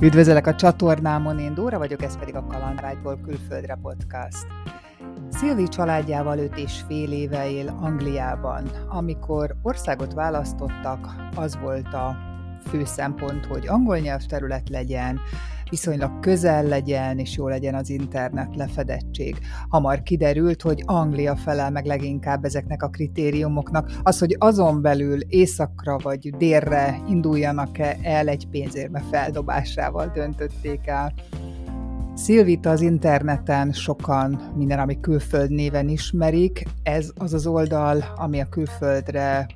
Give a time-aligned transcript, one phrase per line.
[0.00, 4.46] Üdvözöllek a csatornámon, én Dóra vagyok, ez pedig a Kalandvágyból külföldre podcast.
[5.30, 8.70] Szilvi családjával öt és fél éve él Angliában.
[8.88, 12.16] Amikor országot választottak, az volt a
[12.68, 15.20] fő szempont, hogy angol nyelvterület legyen,
[15.70, 19.36] viszonylag közel legyen, és jó legyen az internet lefedettség.
[19.68, 23.90] Hamar kiderült, hogy Anglia felel meg leginkább ezeknek a kritériumoknak.
[24.02, 31.12] Az, hogy azon belül északra vagy délre induljanak-e el egy pénzérme feldobásával döntötték el.
[32.14, 36.64] Szilvit az interneten sokan minden, ami külföld néven ismerik.
[36.82, 39.46] Ez az az oldal, ami a külföldre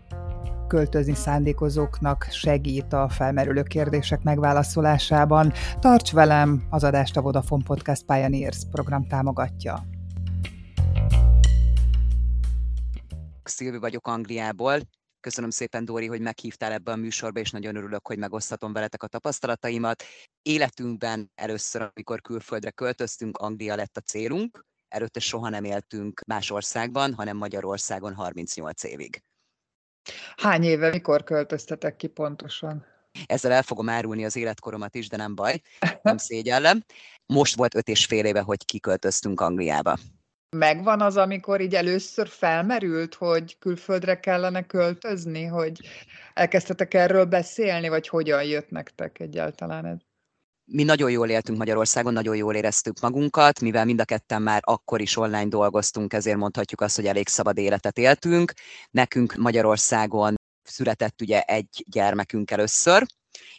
[0.71, 5.53] költözni szándékozóknak segít a felmerülő kérdések megválaszolásában.
[5.79, 9.87] Tarts velem, az adást a Vodafone Podcast Pioneers program támogatja.
[13.43, 14.81] Szilvi vagyok Angliából.
[15.21, 19.07] Köszönöm szépen, Dóri, hogy meghívtál ebbe a műsorba, és nagyon örülök, hogy megosztatom veletek a
[19.07, 20.03] tapasztalataimat.
[20.43, 24.65] Életünkben először, amikor külföldre költöztünk, Anglia lett a célunk.
[24.89, 29.23] Előtte soha nem éltünk más országban, hanem Magyarországon 38 évig.
[30.37, 32.87] Hány éve, mikor költöztetek ki pontosan?
[33.27, 35.61] Ezzel el fogom árulni az életkoromat is, de nem baj,
[36.03, 36.85] nem szégyellem.
[37.27, 39.97] Most volt öt és fél éve, hogy kiköltöztünk Angliába.
[40.57, 45.81] Megvan az, amikor így először felmerült, hogy külföldre kellene költözni, hogy
[46.35, 49.99] elkezdtetek erről beszélni, vagy hogyan jött nektek egyáltalán ez?
[50.73, 55.01] Mi nagyon jól éltünk Magyarországon, nagyon jól éreztük magunkat, mivel mind a ketten már akkor
[55.01, 58.53] is online dolgoztunk, ezért mondhatjuk azt, hogy elég szabad életet éltünk.
[58.91, 63.07] Nekünk Magyarországon született ugye egy gyermekünk először,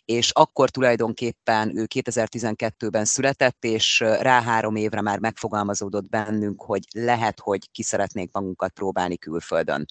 [0.05, 7.39] és akkor tulajdonképpen ő 2012-ben született, és rá három évre már megfogalmazódott bennünk, hogy lehet,
[7.39, 9.85] hogy ki szeretnénk magunkat próbálni külföldön.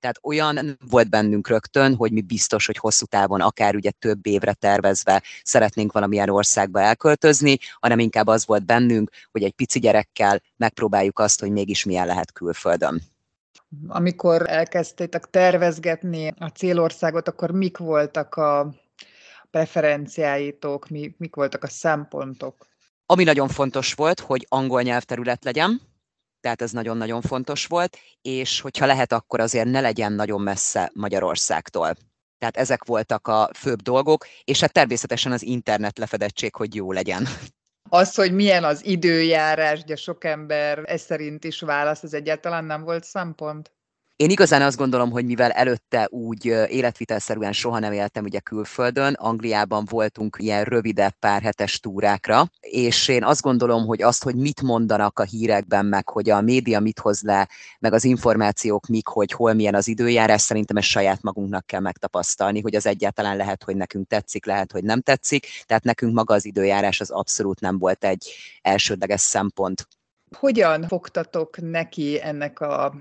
[0.00, 4.52] Tehát olyan volt bennünk rögtön, hogy mi biztos, hogy hosszú távon, akár ugye több évre
[4.52, 11.18] tervezve szeretnénk valamilyen országba elköltözni, hanem inkább az volt bennünk, hogy egy pici gyerekkel megpróbáljuk
[11.18, 13.02] azt, hogy mégis milyen lehet külföldön.
[13.88, 18.74] Amikor elkezdtétek tervezgetni a célországot, akkor mik voltak a
[19.54, 22.66] preferenciáitok, mi, mik voltak a szempontok?
[23.06, 25.80] Ami nagyon fontos volt, hogy angol nyelvterület legyen,
[26.40, 31.94] tehát ez nagyon-nagyon fontos volt, és hogyha lehet, akkor azért ne legyen nagyon messze Magyarországtól.
[32.38, 37.26] Tehát ezek voltak a főbb dolgok, és hát természetesen az internet lefedettség, hogy jó legyen.
[37.88, 42.82] Az, hogy milyen az időjárás, ugye sok ember ez szerint is válasz, ez egyáltalán nem
[42.82, 43.72] volt szempont?
[44.16, 49.84] Én igazán azt gondolom, hogy mivel előtte úgy életvitelszerűen soha nem éltem ugye külföldön, Angliában
[49.90, 55.18] voltunk ilyen rövidebb pár hetes túrákra, és én azt gondolom, hogy azt, hogy mit mondanak
[55.18, 57.48] a hírekben, meg hogy a média mit hoz le,
[57.78, 62.60] meg az információk mik, hogy hol milyen az időjárás, szerintem ezt saját magunknak kell megtapasztalni,
[62.60, 66.44] hogy az egyáltalán lehet, hogy nekünk tetszik, lehet, hogy nem tetszik, tehát nekünk maga az
[66.44, 69.88] időjárás az abszolút nem volt egy elsődleges szempont.
[70.38, 72.94] Hogyan fogtatok neki ennek a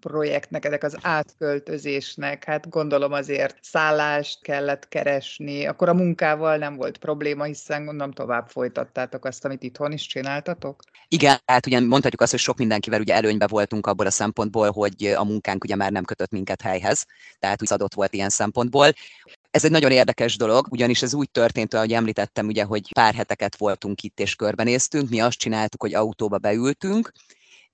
[0.00, 2.44] projektnek, ennek az átköltözésnek?
[2.44, 8.48] Hát gondolom azért szállást kellett keresni, akkor a munkával nem volt probléma, hiszen gondolom tovább
[8.48, 10.82] folytattátok azt, amit itthon is csináltatok?
[11.08, 15.04] Igen, hát ugye mondhatjuk azt, hogy sok mindenkivel ugye előnybe voltunk abból a szempontból, hogy
[15.16, 17.06] a munkánk ugye már nem kötött minket helyhez,
[17.38, 18.92] tehát úgy adott volt ilyen szempontból.
[19.50, 23.56] Ez egy nagyon érdekes dolog, ugyanis ez úgy történt, ahogy említettem, ugye, hogy pár heteket
[23.56, 25.08] voltunk itt és körbenéztünk.
[25.08, 27.12] Mi azt csináltuk, hogy autóba beültünk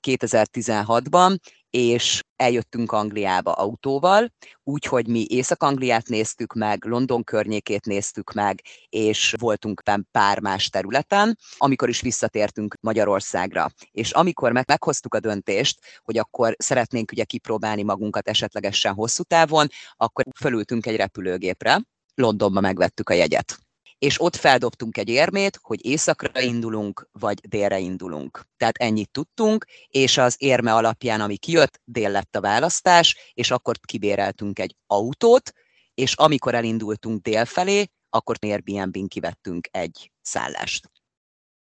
[0.02, 1.36] 2016-ban,
[1.70, 4.32] és eljöttünk Angliába autóval,
[4.62, 11.88] úgyhogy mi Észak-Angliát néztük meg, London környékét néztük meg, és voltunk pár más területen, amikor
[11.88, 13.70] is visszatértünk Magyarországra.
[13.90, 19.68] És amikor meg meghoztuk a döntést, hogy akkor szeretnénk ugye kipróbálni magunkat esetlegesen hosszú távon,
[19.96, 21.80] akkor fölültünk egy repülőgépre,
[22.14, 23.58] Londonba megvettük a jegyet
[24.00, 28.42] és ott feldobtunk egy érmét, hogy északra indulunk, vagy délre indulunk.
[28.56, 33.76] Tehát ennyit tudtunk, és az érme alapján, ami kijött, dél lett a választás, és akkor
[33.80, 35.52] kibéreltünk egy autót,
[35.94, 40.90] és amikor elindultunk dél felé, akkor Airbnb-n kivettünk egy szállást.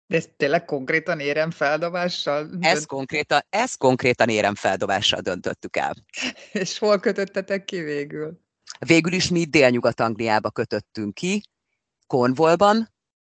[0.08, 2.50] De ez tényleg konkrétan éremfeldobással?
[2.60, 5.96] Ez konkrétan, ez konkrétan éremfeldobással döntöttük el.
[6.52, 8.40] És hol kötöttetek ki végül?
[8.80, 11.44] Végül is mi Délnyugat-Angliába kötöttünk ki,
[12.12, 12.90] Cornwallban,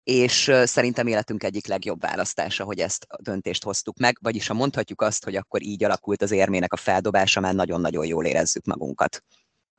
[0.02, 5.02] és szerintem életünk egyik legjobb választása, hogy ezt a döntést hoztuk meg, vagyis ha mondhatjuk
[5.02, 9.24] azt, hogy akkor így alakult az érmének a feldobása, mert nagyon-nagyon jól érezzük magunkat.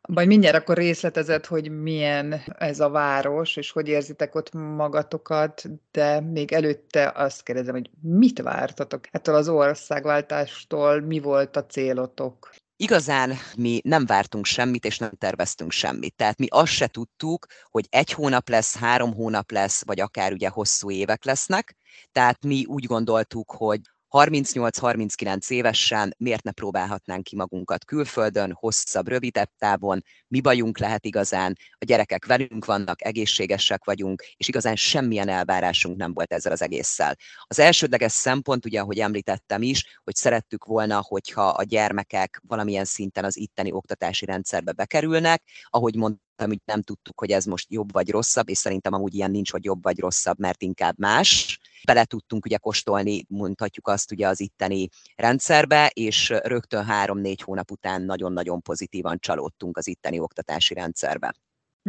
[0.02, 6.20] Vagy mindjárt akkor részletezett, hogy milyen ez a város, és hogy érzitek ott magatokat, de
[6.20, 12.50] még előtte azt kérdezem, hogy mit vártatok ettől az országváltástól, mi volt a célotok?
[12.78, 16.16] Igazán mi nem vártunk semmit, és nem terveztünk semmit.
[16.16, 20.50] Tehát mi azt se tudtuk, hogy egy hónap lesz, három hónap lesz, vagy akár ugye
[20.50, 21.76] hosszú évek lesznek.
[22.12, 23.80] Tehát mi úgy gondoltuk, hogy
[24.16, 31.58] 38-39 évesen miért ne próbálhatnánk ki magunkat külföldön, hosszabb, rövidebb távon, mi bajunk lehet igazán,
[31.72, 37.16] a gyerekek velünk vannak, egészségesek vagyunk, és igazán semmilyen elvárásunk nem volt ezzel az egésszel.
[37.44, 43.24] Az elsődleges szempont, ugye, ahogy említettem is, hogy szerettük volna, hogyha a gyermekek valamilyen szinten
[43.24, 48.10] az itteni oktatási rendszerbe bekerülnek, ahogy mondtam, hogy nem tudtuk, hogy ez most jobb vagy
[48.10, 51.60] rosszabb, és szerintem amúgy ilyen nincs, hogy jobb vagy rosszabb, mert inkább más.
[51.84, 58.02] Bele tudtunk ugye kóstolni, mondhatjuk azt ugye az itteni rendszerbe, és rögtön három-négy hónap után
[58.02, 61.36] nagyon-nagyon pozitívan csalódtunk az itteni oktatási rendszerbe.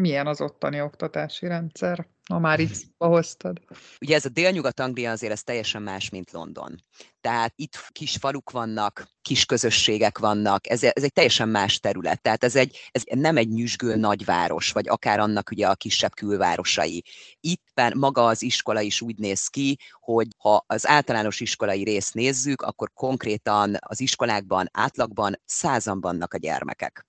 [0.00, 3.60] Milyen az ottani oktatási rendszer, ha már így hoztad?
[4.00, 6.74] Ugye ez a délnyugat-Anglia azért ez teljesen más, mint London.
[7.20, 12.22] Tehát itt kis faluk vannak, kis közösségek vannak, ez, ez egy teljesen más terület.
[12.22, 17.04] Tehát ez, egy, ez nem egy nyüzsgő nagyváros, vagy akár annak ugye a kisebb külvárosai.
[17.40, 22.62] Itt maga az iskola is úgy néz ki, hogy ha az általános iskolai részt nézzük,
[22.62, 27.06] akkor konkrétan az iskolákban átlagban százan vannak a gyermekek.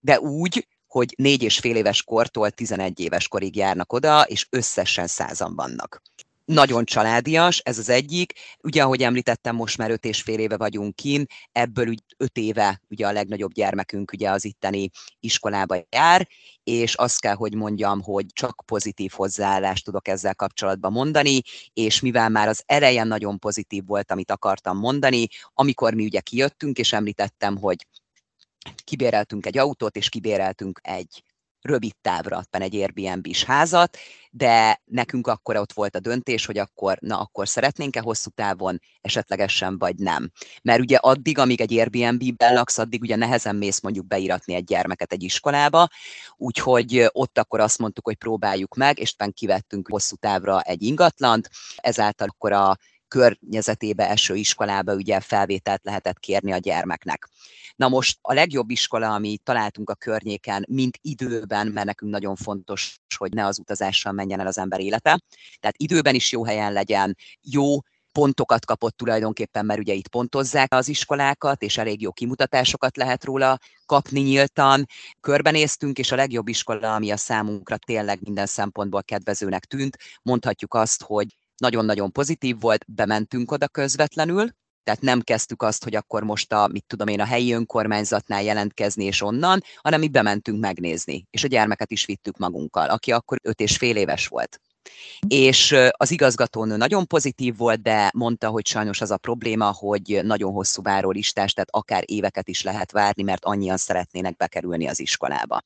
[0.00, 5.06] De úgy, hogy négy és fél éves kortól 11 éves korig járnak oda, és összesen
[5.06, 6.02] százan vannak.
[6.44, 8.32] Nagyon családias, ez az egyik.
[8.62, 12.80] Ugye, ahogy említettem, most már öt és fél éve vagyunk kin, ebből úgy öt éve
[12.88, 14.90] ugye a legnagyobb gyermekünk ugye az itteni
[15.20, 16.28] iskolába jár,
[16.64, 21.40] és azt kell, hogy mondjam, hogy csak pozitív hozzáállást tudok ezzel kapcsolatban mondani,
[21.72, 26.78] és mivel már az elejen nagyon pozitív volt, amit akartam mondani, amikor mi ugye kijöttünk,
[26.78, 27.86] és említettem, hogy
[28.84, 31.22] kibéreltünk egy autót, és kibéreltünk egy
[31.62, 33.96] rövid távra, egy Airbnb-s házat,
[34.30, 39.78] de nekünk akkor ott volt a döntés, hogy akkor, na akkor szeretnénk-e hosszú távon, esetlegesen
[39.78, 40.30] vagy nem.
[40.62, 45.12] Mert ugye addig, amíg egy Airbnb-ben laksz, addig ugye nehezen mész mondjuk beíratni egy gyermeket
[45.12, 45.88] egy iskolába,
[46.36, 52.28] úgyhogy ott akkor azt mondtuk, hogy próbáljuk meg, és kivettünk hosszú távra egy ingatlant, ezáltal
[52.28, 52.76] akkor a
[53.12, 57.28] környezetébe eső iskolába ugye felvételt lehetett kérni a gyermeknek.
[57.76, 62.96] Na most a legjobb iskola, ami találtunk a környéken, mint időben, mert nekünk nagyon fontos,
[63.16, 65.20] hogy ne az utazással menjen el az ember élete.
[65.60, 67.78] Tehát időben is jó helyen legyen, jó
[68.12, 73.58] pontokat kapott tulajdonképpen, mert ugye itt pontozzák az iskolákat, és elég jó kimutatásokat lehet róla
[73.86, 74.86] kapni nyíltan.
[75.20, 81.02] Körbenéztünk, és a legjobb iskola, ami a számunkra tényleg minden szempontból kedvezőnek tűnt, mondhatjuk azt,
[81.02, 81.26] hogy
[81.62, 84.48] nagyon-nagyon pozitív volt, bementünk oda közvetlenül,
[84.84, 89.04] tehát nem kezdtük azt, hogy akkor most a, mit tudom én, a helyi önkormányzatnál jelentkezni
[89.04, 93.60] és onnan, hanem mi bementünk megnézni, és a gyermeket is vittük magunkkal, aki akkor öt
[93.60, 94.60] és fél éves volt.
[95.28, 100.52] És az igazgatónő nagyon pozitív volt, de mondta, hogy sajnos az a probléma, hogy nagyon
[100.52, 105.62] hosszú várólistás, tehát akár éveket is lehet várni, mert annyian szeretnének bekerülni az iskolába.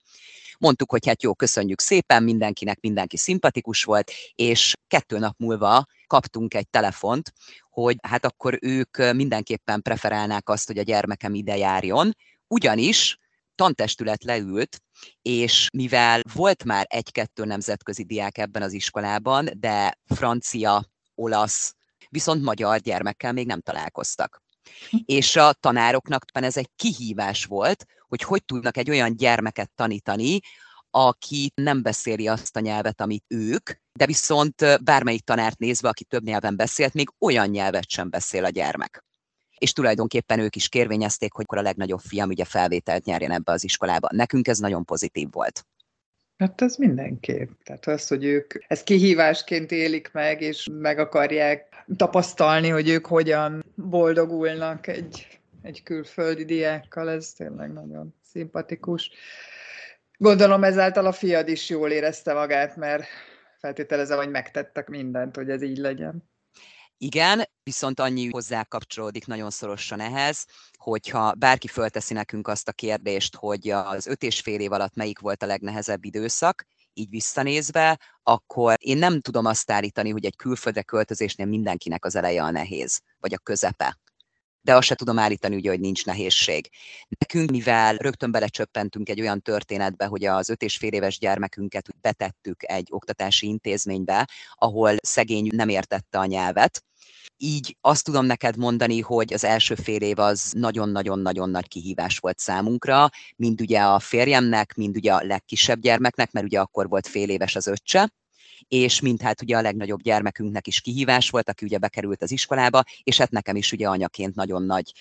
[0.58, 6.55] Mondtuk, hogy hát jó, köszönjük szépen, mindenkinek mindenki szimpatikus volt, és kettő nap múlva kaptunk
[6.55, 7.32] egy telefont,
[7.70, 12.17] hogy hát akkor ők mindenképpen preferálnák azt, hogy a gyermekem ide járjon,
[12.49, 13.19] ugyanis
[13.55, 14.82] tantestület leült,
[15.23, 21.75] és mivel volt már egy-kettő nemzetközi diák ebben az iskolában, de francia, olasz,
[22.08, 24.45] viszont magyar gyermekkel még nem találkoztak.
[25.05, 30.41] És a tanároknak ez egy kihívás volt, hogy hogy tudnak egy olyan gyermeket tanítani,
[30.91, 36.23] aki nem beszéli azt a nyelvet, amit ők, de viszont bármelyik tanárt nézve, aki több
[36.23, 39.05] nyelven beszélt, még olyan nyelvet sem beszél a gyermek.
[39.58, 44.08] És tulajdonképpen ők is kérvényezték, hogy a legnagyobb fiam ugye felvételt nyerjen ebbe az iskolába.
[44.13, 45.67] Nekünk ez nagyon pozitív volt.
[46.37, 47.51] Hát ez mindenképp.
[47.65, 53.64] Tehát az, hogy ők ezt kihívásként élik meg, és meg akarják tapasztalni, hogy ők hogyan
[53.74, 59.10] boldogulnak egy, egy külföldi diákkal, ez tényleg nagyon szimpatikus.
[60.19, 63.05] Gondolom ezáltal a fiad is jól érezte magát, mert
[63.58, 66.31] feltételezem, hogy megtettek mindent, hogy ez így legyen.
[66.98, 73.36] Igen, viszont annyi hozzá kapcsolódik nagyon szorosan ehhez, hogyha bárki fölteszi nekünk azt a kérdést,
[73.36, 76.66] hogy az öt és fél év alatt melyik volt a legnehezebb időszak,
[76.96, 82.43] így visszanézve, akkor én nem tudom azt állítani, hogy egy külföldre költözésnél mindenkinek az eleje
[82.43, 83.98] a nehéz, vagy a közepe
[84.67, 86.70] de azt se tudom állítani, ugye, hogy nincs nehézség.
[87.19, 92.70] Nekünk, mivel rögtön belecsöppentünk egy olyan történetbe, hogy az öt és fél éves gyermekünket betettük
[92.70, 96.84] egy oktatási intézménybe, ahol szegény nem értette a nyelvet,
[97.36, 102.38] így azt tudom neked mondani, hogy az első fél év az nagyon-nagyon-nagyon nagy kihívás volt
[102.38, 107.28] számunkra, mind ugye a férjemnek, mind ugye a legkisebb gyermeknek, mert ugye akkor volt fél
[107.28, 108.10] éves az öccse,
[108.69, 112.82] és mint hát ugye a legnagyobb gyermekünknek is kihívás volt, aki ugye bekerült az iskolába,
[113.03, 114.93] és hát nekem is ugye anyaként nagyon nagy,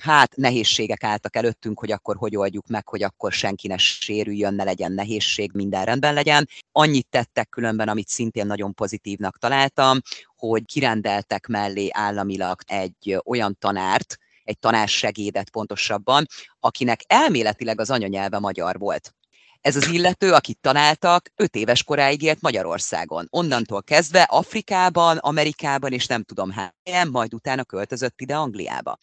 [0.00, 4.64] hát nehézségek álltak előttünk, hogy akkor hogy oldjuk meg, hogy akkor senki ne sérüljön, ne
[4.64, 6.48] legyen nehézség, minden rendben legyen.
[6.72, 9.98] Annyit tettek különben, amit szintén nagyon pozitívnak találtam,
[10.36, 16.26] hogy kirendeltek mellé államilag egy olyan tanárt, egy tanársegédet pontosabban,
[16.60, 19.14] akinek elméletileg az anyanyelve magyar volt.
[19.60, 23.26] Ez az illető, akit találtak, öt éves koráig élt Magyarországon.
[23.30, 29.00] Onnantól kezdve Afrikában, Amerikában és nem tudom hány, majd utána költözött ide Angliába.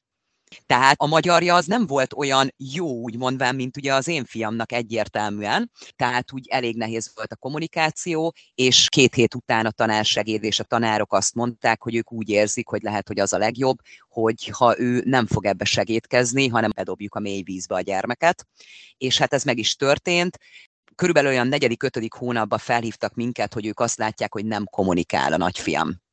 [0.66, 4.72] Tehát a magyarja az nem volt olyan jó, úgy mondván, mint ugye az én fiamnak
[4.72, 10.60] egyértelműen, tehát úgy elég nehéz volt a kommunikáció, és két hét után a tanársegéd és
[10.60, 13.78] a tanárok azt mondták, hogy ők úgy érzik, hogy lehet, hogy az a legjobb,
[14.08, 18.48] hogy ha ő nem fog ebbe segítkezni, hanem bedobjuk a mély vízbe a gyermeket.
[18.98, 20.38] És hát ez meg is történt,
[20.96, 25.38] körülbelül olyan negyedik, ötödik hónapban felhívtak minket, hogy ők azt látják, hogy nem kommunikál a
[25.38, 26.06] nagyfiam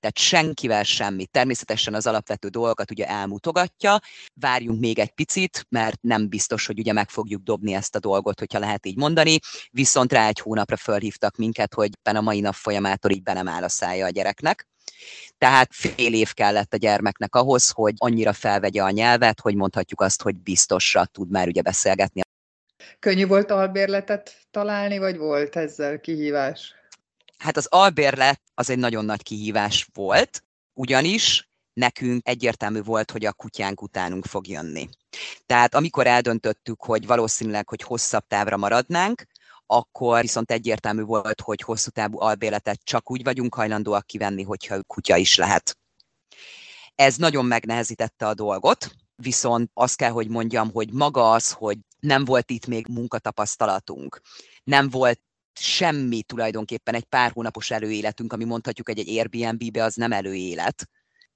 [0.00, 1.26] tehát senkivel semmi.
[1.26, 3.98] Természetesen az alapvető dolgokat ugye elmutogatja,
[4.34, 8.38] várjunk még egy picit, mert nem biztos, hogy ugye meg fogjuk dobni ezt a dolgot,
[8.38, 9.38] hogyha lehet így mondani,
[9.70, 13.62] viszont rá egy hónapra fölhívtak minket, hogy a mai nap folyamától így be nem áll
[13.62, 14.68] a szája a gyereknek.
[15.38, 20.22] Tehát fél év kellett a gyermeknek ahhoz, hogy annyira felvegye a nyelvet, hogy mondhatjuk azt,
[20.22, 22.20] hogy biztosra tud már ugye beszélgetni.
[22.98, 26.74] Könnyű volt albérletet találni, vagy volt ezzel kihívás?
[27.40, 33.32] Hát az albérlet az egy nagyon nagy kihívás volt, ugyanis nekünk egyértelmű volt, hogy a
[33.32, 34.88] kutyánk utánunk fog jönni.
[35.46, 39.26] Tehát amikor eldöntöttük, hogy valószínűleg, hogy hosszabb távra maradnánk,
[39.66, 45.16] akkor viszont egyértelmű volt, hogy hosszú távú albérletet csak úgy vagyunk hajlandóak kivenni, hogyha kutya
[45.16, 45.78] is lehet.
[46.94, 52.24] Ez nagyon megnehezítette a dolgot, viszont azt kell, hogy mondjam, hogy maga az, hogy nem
[52.24, 54.20] volt itt még munkatapasztalatunk,
[54.64, 55.20] nem volt
[55.52, 60.88] semmi tulajdonképpen egy pár hónapos előéletünk, ami mondhatjuk egy, egy Airbnb-be, az nem előélet.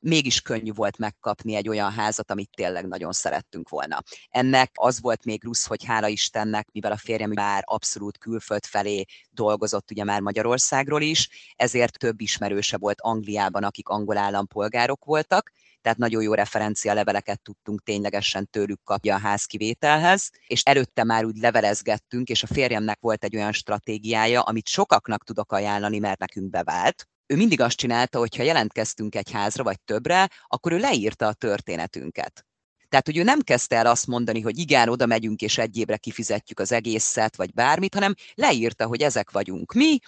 [0.07, 4.03] Mégis könnyű volt megkapni egy olyan házat, amit tényleg nagyon szerettünk volna.
[4.31, 9.05] Ennek az volt még plusz, hogy hála Istennek, mivel a férjem már abszolút külföld felé
[9.31, 15.99] dolgozott ugye már Magyarországról is, ezért több ismerőse volt Angliában, akik angol állampolgárok voltak, tehát
[15.99, 22.29] nagyon jó referencia leveleket tudtunk ténylegesen tőlük kapni a házkivételhez, és előtte már úgy levelezgettünk,
[22.29, 27.37] és a férjemnek volt egy olyan stratégiája, amit sokaknak tudok ajánlani, mert nekünk bevált, ő
[27.37, 32.47] mindig azt csinálta, hogy ha jelentkeztünk egy házra vagy többre, akkor ő leírta a történetünket.
[32.89, 35.97] Tehát, hogy ő nem kezdte el azt mondani, hogy igen, oda megyünk és egy évre
[35.97, 39.99] kifizetjük az egészet, vagy bármit, hanem leírta, hogy ezek vagyunk mi,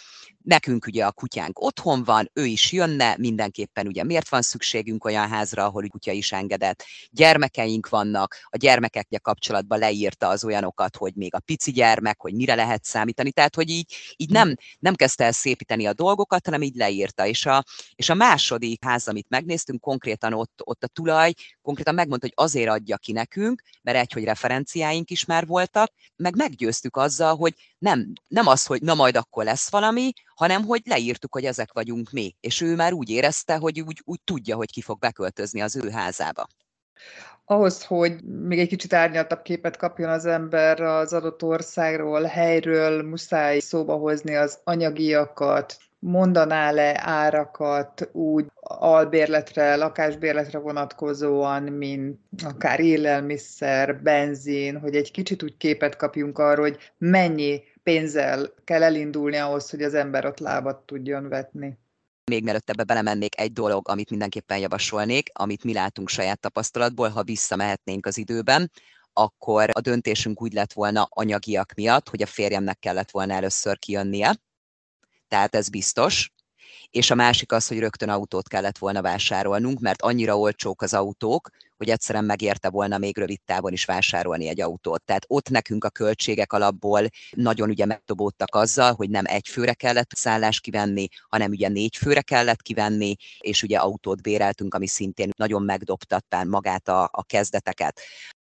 [0.46, 5.28] nekünk ugye a kutyánk otthon van, ő is jönne, mindenképpen ugye miért van szükségünk olyan
[5.28, 6.84] házra, ahol kutya is engedett.
[7.10, 12.54] Gyermekeink vannak, a gyermekekkel kapcsolatban leírta az olyanokat, hogy még a pici gyermek, hogy mire
[12.54, 16.74] lehet számítani, tehát hogy így, így nem, nem kezdte el szépíteni a dolgokat, hanem így
[16.74, 17.26] leírta.
[17.26, 22.26] És a, és a második ház, amit megnéztünk, konkrétan ott, ott a tulaj, konkrétan megmondta,
[22.26, 27.36] hogy azért adja ki nekünk, mert egy, hogy referenciáink is már voltak, meg meggyőztük azzal,
[27.36, 31.72] hogy nem, nem az, hogy na majd akkor lesz valami, hanem hogy leírtuk, hogy ezek
[31.72, 32.36] vagyunk mi.
[32.40, 35.90] És ő már úgy érezte, hogy úgy, úgy tudja, hogy ki fog beköltözni az ő
[35.90, 36.46] házába.
[37.44, 43.58] Ahhoz, hogy még egy kicsit árnyaltabb képet kapjon az ember az adott országról, helyről, muszáj
[43.58, 54.78] szóba hozni az anyagiakat, mondaná le árakat úgy albérletre, lakásbérletre vonatkozóan, mint akár élelmiszer, benzin,
[54.78, 59.94] hogy egy kicsit úgy képet kapjunk arról, hogy mennyi pénzzel kell elindulni ahhoz, hogy az
[59.94, 61.78] ember ott lábat tudjon vetni.
[62.30, 67.22] Még mielőtt ebbe belemennék, egy dolog, amit mindenképpen javasolnék, amit mi látunk saját tapasztalatból, ha
[67.22, 68.70] visszamehetnénk az időben,
[69.12, 74.36] akkor a döntésünk úgy lett volna anyagiak miatt, hogy a férjemnek kellett volna először kijönnie,
[75.28, 76.32] tehát ez biztos.
[76.90, 81.50] És a másik az, hogy rögtön autót kellett volna vásárolnunk, mert annyira olcsók az autók,
[81.76, 85.04] hogy egyszerűen megérte volna még rövid távon is vásárolni egy autót.
[85.04, 90.10] Tehát ott nekünk a költségek alapból nagyon ugye megdobódtak azzal, hogy nem egy főre kellett
[90.10, 95.62] szállást kivenni, hanem ugye négy főre kellett kivenni, és ugye autót béreltünk, ami szintén nagyon
[95.62, 98.00] megdobtatta magát a, a kezdeteket.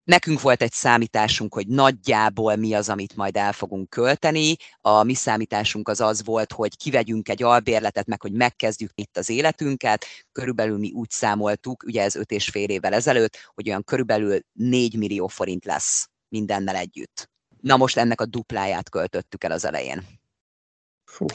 [0.06, 4.56] Nekünk volt egy számításunk, hogy nagyjából mi az, amit majd el fogunk költeni.
[4.80, 9.28] A mi számításunk az az volt, hogy kivegyünk egy albérletet, meg hogy megkezdjük itt az
[9.28, 10.04] életünket.
[10.32, 14.96] Körülbelül mi úgy számoltuk, ugye ez öt és fél évvel ezelőtt, hogy olyan körülbelül 4
[14.96, 17.30] millió forint lesz mindennel együtt.
[17.60, 20.06] Na most ennek a dupláját költöttük el az elején.
[21.04, 21.26] Fú.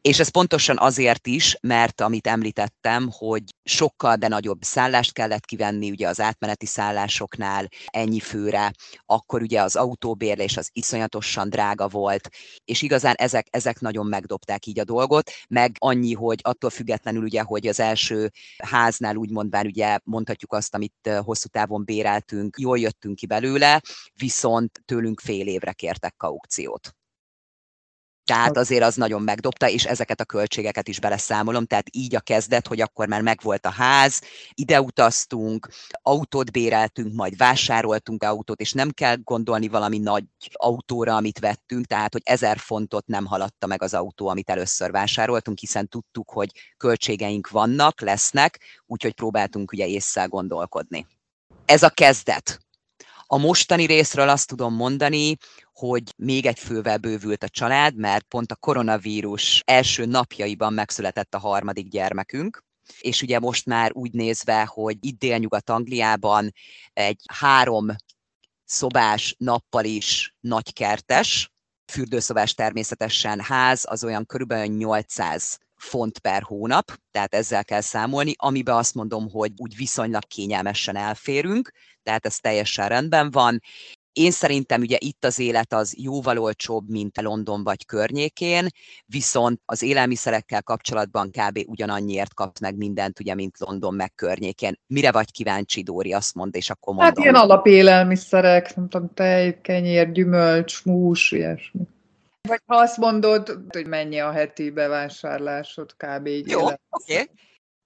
[0.00, 5.90] És ez pontosan azért is, mert amit említettem, hogy sokkal, de nagyobb szállást kellett kivenni
[5.90, 8.72] ugye az átmeneti szállásoknál ennyi főre,
[9.06, 12.28] akkor ugye az autóbérlés az iszonyatosan drága volt,
[12.64, 17.42] és igazán ezek, ezek nagyon megdobták így a dolgot, meg annyi, hogy attól függetlenül ugye,
[17.42, 18.30] hogy az első
[18.64, 23.82] háznál úgymond bár ugye mondhatjuk azt, amit hosszú távon béreltünk, jól jöttünk ki belőle,
[24.14, 26.97] viszont tőlünk fél évre kértek kaukciót.
[28.28, 32.66] Tehát azért az nagyon megdobta, és ezeket a költségeket is beleszámolom, tehát így a kezdet,
[32.66, 34.20] hogy akkor már megvolt a ház,
[34.54, 35.68] ide utaztunk,
[36.02, 42.12] autót béreltünk, majd vásároltunk autót, és nem kell gondolni valami nagy autóra, amit vettünk, tehát
[42.12, 47.48] hogy ezer fontot nem haladta meg az autó, amit először vásároltunk, hiszen tudtuk, hogy költségeink
[47.48, 51.06] vannak, lesznek, úgyhogy próbáltunk ugye észre gondolkodni.
[51.64, 52.67] Ez a kezdet.
[53.30, 55.36] A mostani részről azt tudom mondani,
[55.72, 61.38] hogy még egy fővel bővült a család, mert pont a koronavírus első napjaiban megszületett a
[61.38, 62.64] harmadik gyermekünk,
[63.00, 66.52] és ugye most már úgy nézve, hogy itt délnyugat-Angliában
[66.92, 67.86] egy három
[68.64, 71.52] szobás, nappal is nagykertes,
[71.92, 78.76] fürdőszobás természetesen ház, az olyan körülbelül 800 font per hónap, tehát ezzel kell számolni, amiben
[78.76, 81.72] azt mondom, hogy úgy viszonylag kényelmesen elférünk,
[82.08, 83.60] tehát ez teljesen rendben van.
[84.12, 88.66] Én szerintem ugye itt az élet az jóval olcsóbb, mint London vagy környékén,
[89.06, 91.58] viszont az élelmiszerekkel kapcsolatban kb.
[91.66, 94.78] ugyanannyiért kap meg mindent, ugye, mint London meg környékén.
[94.86, 97.14] Mire vagy kíváncsi, Dóri, azt mond, és akkor mondom.
[97.14, 101.80] Hát ilyen alapélelmiszerek, nem tudom, tej, kenyér, gyümölcs, mús, ilyesmi.
[102.48, 106.26] Vagy ha azt mondod, hogy mennyi a heti bevásárlásod kb.
[106.26, 106.76] így Jó, oké.
[106.88, 107.30] Okay.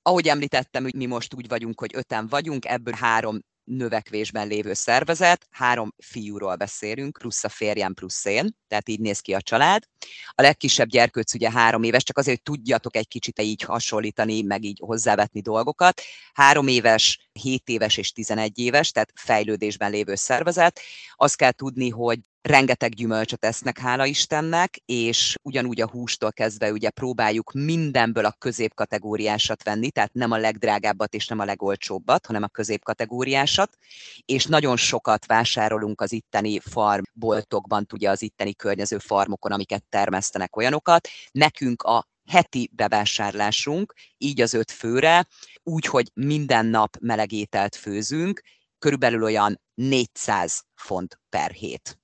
[0.03, 5.95] Ahogy említettem, mi most úgy vagyunk, hogy öten vagyunk, ebből három növekvésben lévő szervezet, három
[5.99, 9.83] fiúról beszélünk, plusz a férjem, plusz én, tehát így néz ki a család.
[10.31, 14.65] A legkisebb gyerkőc ugye három éves, csak azért, hogy tudjatok egy kicsit így hasonlítani, meg
[14.65, 16.03] így hozzávetni dolgokat.
[16.33, 20.81] Három éves, 7 éves és 11 éves, tehát fejlődésben lévő szervezet.
[21.15, 26.91] Azt kell tudni, hogy rengeteg gyümölcsöt esznek, hála Istennek, és ugyanúgy a hústól kezdve ugye
[26.91, 32.49] próbáljuk mindenből a középkategóriásat venni, tehát nem a legdrágábbat és nem a legolcsóbbat, hanem a
[32.49, 33.77] középkategóriásat,
[34.25, 41.09] és nagyon sokat vásárolunk az itteni farmboltokban, ugye az itteni környező farmokon, amiket termesztenek olyanokat.
[41.33, 45.27] Nekünk a heti bevásárlásunk, így az öt főre,
[45.63, 48.41] úgy, hogy minden nap melegételt főzünk,
[48.79, 51.97] körülbelül olyan 400 font per hét.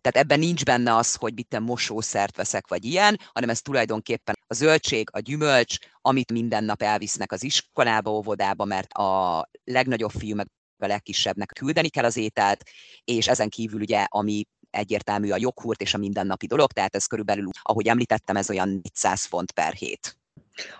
[0.00, 4.54] Tehát ebben nincs benne az, hogy mit mosószert veszek, vagy ilyen, hanem ez tulajdonképpen a
[4.54, 10.46] zöldség, a gyümölcs, amit minden nap elvisznek az iskolába, óvodába, mert a legnagyobb fiú meg
[10.78, 12.62] a legkisebbnek küldeni kell az ételt,
[13.04, 14.44] és ezen kívül ugye, ami
[14.76, 19.24] egyértelmű a joghurt és a mindennapi dolog, tehát ez körülbelül, ahogy említettem, ez olyan 400
[19.24, 20.16] font per hét.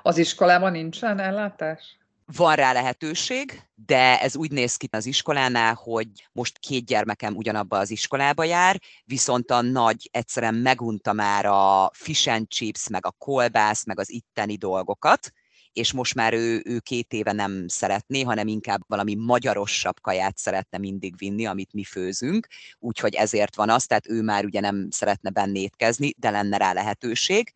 [0.03, 1.99] Az iskolában nincsen ellátás?
[2.37, 7.79] Van rá lehetőség, de ez úgy néz ki az iskolánál, hogy most két gyermekem ugyanabba
[7.79, 13.15] az iskolába jár, viszont a nagy egyszerűen megunta már a fish and chips, meg a
[13.19, 15.33] kolbász, meg az itteni dolgokat,
[15.77, 20.79] és most már ő, ő két éve nem szeretné, hanem inkább valami magyarosabb kaját szeretne
[20.79, 22.47] mindig vinni, amit mi főzünk,
[22.79, 26.73] úgyhogy ezért van az, tehát ő már ugye nem szeretne benne étkezni, de lenne rá
[26.73, 27.55] lehetőség.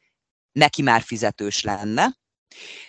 [0.52, 2.18] Neki már fizetős lenne,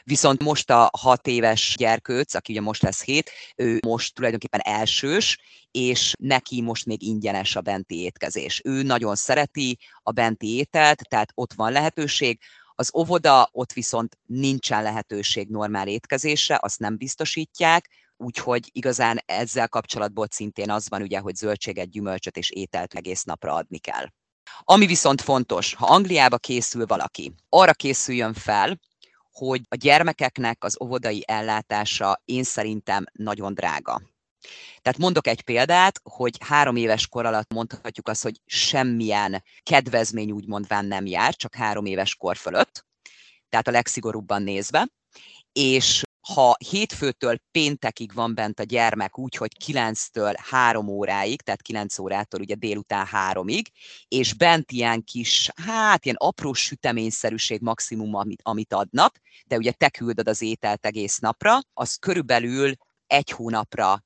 [0.04, 5.40] Viszont most a hat éves gyerkőc, aki ugye most lesz hét, ő most tulajdonképpen elsős,
[5.72, 8.62] és neki most még ingyenes a benti étkezés.
[8.64, 12.40] Ő nagyon szereti a benti ételt, tehát ott van lehetőség.
[12.82, 20.28] Az óvoda, ott viszont nincsen lehetőség normál étkezésre, azt nem biztosítják, úgyhogy igazán ezzel kapcsolatból
[20.30, 24.06] szintén az van ugye, hogy zöldséget, gyümölcsöt és ételt egész napra adni kell.
[24.60, 28.80] Ami viszont fontos, ha Angliába készül valaki, arra készüljön fel,
[29.32, 34.02] hogy a gyermekeknek az óvodai ellátása én szerintem nagyon drága.
[34.82, 40.66] Tehát mondok egy példát, hogy három éves kor alatt mondhatjuk azt, hogy semmilyen kedvezmény úgymond
[40.70, 42.86] nem jár, csak három éves kor fölött,
[43.50, 44.88] tehát a legszigorúbban nézve,
[45.52, 52.00] és ha hétfőtől péntekig van bent a gyermek úgy, hogy 9-től 3 óráig, tehát 9
[52.00, 53.66] órától ugye délután 3-ig,
[54.08, 59.90] és bent ilyen kis, hát ilyen apró süteményszerűség maximum, amit, amit adnak, de ugye te
[59.90, 62.74] küldöd az ételt egész napra, az körülbelül
[63.12, 64.04] egy hónapra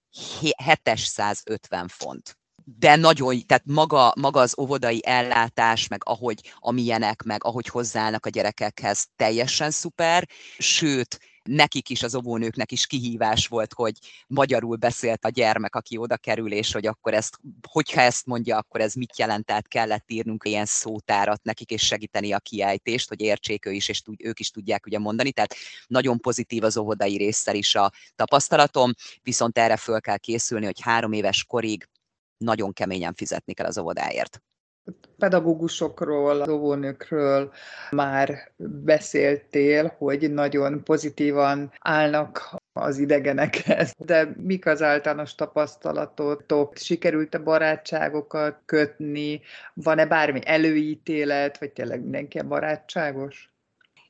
[0.57, 2.37] 750 font.
[2.63, 8.29] De nagyon, tehát maga, maga az óvodai ellátás, meg ahogy amilyenek, meg ahogy hozzáállnak a
[8.29, 13.93] gyerekekhez, teljesen szuper, sőt, nekik is, az óvónőknek is kihívás volt, hogy
[14.27, 18.81] magyarul beszélt a gyermek, aki oda kerül, és hogy akkor ezt, hogyha ezt mondja, akkor
[18.81, 23.65] ez mit jelent, tehát kellett írnunk ilyen szótárat nekik, és segíteni a kiejtést, hogy értsék
[23.65, 25.55] ő is, és ők is tudják ugye mondani, tehát
[25.87, 31.11] nagyon pozitív az óvodai résszel is a tapasztalatom, viszont erre föl kell készülni, hogy három
[31.11, 31.89] éves korig
[32.37, 34.41] nagyon keményen fizetni kell az óvodáért
[35.17, 37.51] pedagógusokról, óvónőkről
[37.91, 38.51] már
[38.83, 43.93] beszéltél, hogy nagyon pozitívan állnak az idegenekhez.
[43.97, 46.77] De mik az általános tapasztalatotok?
[46.77, 49.41] Sikerült-e barátságokat kötni?
[49.73, 53.54] Van-e bármi előítélet, vagy tényleg mindenki barátságos?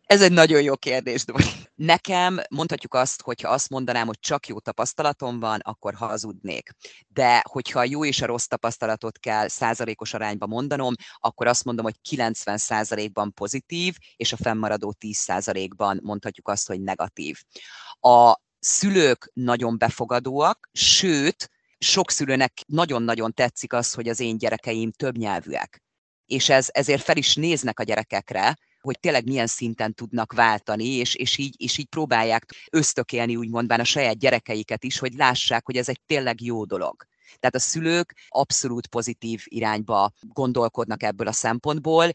[0.06, 1.44] Ez egy nagyon jó kérdés, Dori.
[1.76, 6.70] Nekem mondhatjuk azt, hogyha azt mondanám, hogy csak jó tapasztalatom van, akkor hazudnék.
[7.08, 11.86] De hogyha a jó és a rossz tapasztalatot kell százalékos arányba mondanom, akkor azt mondom,
[11.86, 17.38] hogy 90 százalékban pozitív, és a fennmaradó 10 százalékban mondhatjuk azt, hogy negatív.
[18.00, 25.18] A szülők nagyon befogadóak, sőt, sok szülőnek nagyon-nagyon tetszik az, hogy az én gyerekeim több
[25.18, 25.84] nyelvűek.
[26.26, 31.16] És ez, ezért fel is néznek a gyerekekre, hogy tényleg milyen szinten tudnak váltani, és,
[31.16, 35.90] és, így, és így próbálják ösztökélni úgymondván a saját gyerekeiket is, hogy lássák, hogy ez
[35.90, 37.08] egy tényleg jó dolog.
[37.40, 42.12] Tehát a szülők abszolút pozitív irányba gondolkodnak ebből a szempontból,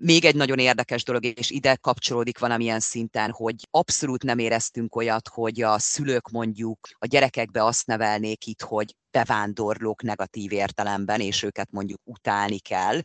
[0.00, 5.28] még egy nagyon érdekes dolog, és ide kapcsolódik valamilyen szinten, hogy abszolút nem éreztünk olyat,
[5.28, 11.70] hogy a szülők mondjuk a gyerekekbe azt nevelnék itt, hogy bevándorlók negatív értelemben, és őket
[11.70, 13.00] mondjuk utálni kell.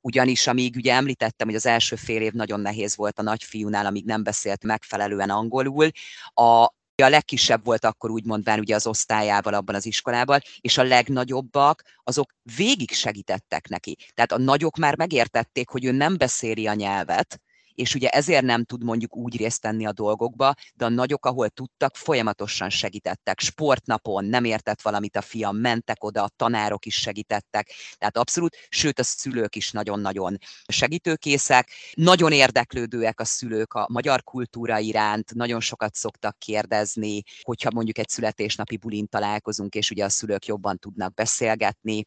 [0.00, 4.04] Ugyanis, amíg ugye említettem, hogy az első fél év nagyon nehéz volt a nagyfiúnál, amíg
[4.04, 5.88] nem beszélt megfelelően angolul,
[6.34, 10.82] a a legkisebb volt akkor úgy mondván ugye az osztályával abban az iskolában, és a
[10.82, 13.96] legnagyobbak azok végig segítettek neki.
[14.14, 17.40] Tehát a nagyok már megértették, hogy ő nem beszéli a nyelvet,
[17.74, 21.48] és ugye ezért nem tud mondjuk úgy részt tenni a dolgokba, de a nagyok, ahol
[21.48, 23.40] tudtak, folyamatosan segítettek.
[23.40, 28.98] Sportnapon nem értett valamit a fiam, mentek oda, a tanárok is segítettek, tehát abszolút, sőt
[28.98, 31.70] a szülők is nagyon-nagyon segítőkészek.
[31.94, 38.08] Nagyon érdeklődőek a szülők a magyar kultúra iránt, nagyon sokat szoktak kérdezni, hogyha mondjuk egy
[38.08, 42.04] születésnapi bulin találkozunk, és ugye a szülők jobban tudnak beszélgetni